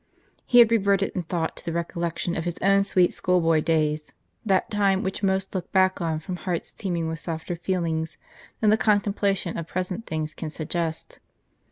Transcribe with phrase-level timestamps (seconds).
[0.47, 4.11] He had reverted in thought to the recollection of his own sweet school boy days;
[4.43, 8.17] that time which most look back on from hearts teeming with softer feelings
[8.61, 11.19] than the contempla tion of present things can suggest.